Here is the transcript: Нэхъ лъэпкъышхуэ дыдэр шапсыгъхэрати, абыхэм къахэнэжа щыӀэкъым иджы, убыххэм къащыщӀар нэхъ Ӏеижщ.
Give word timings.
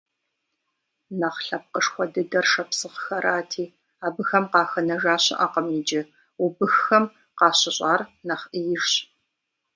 Нэхъ 1.19 1.41
лъэпкъышхуэ 1.45 2.05
дыдэр 2.13 2.45
шапсыгъхэрати, 2.51 3.65
абыхэм 4.05 4.45
къахэнэжа 4.51 5.15
щыӀэкъым 5.23 5.67
иджы, 5.77 6.01
убыххэм 6.43 7.05
къащыщӀар 7.37 8.01
нэхъ 8.27 8.45
Ӏеижщ. 8.51 8.93